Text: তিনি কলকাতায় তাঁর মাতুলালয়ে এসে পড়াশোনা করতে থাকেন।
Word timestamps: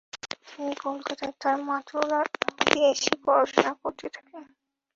তিনি 0.47 0.73
কলকাতায় 0.83 1.33
তাঁর 1.41 1.57
মাতুলালয়ে 1.67 2.23
এসে 2.91 3.13
পড়াশোনা 3.23 3.71
করতে 3.81 4.05
থাকেন। 4.15 4.43